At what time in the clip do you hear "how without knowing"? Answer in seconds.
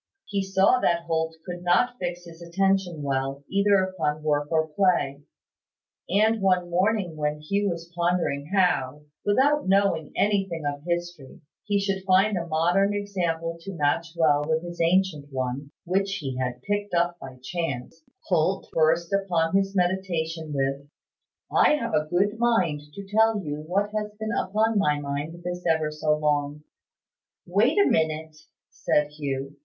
8.51-10.11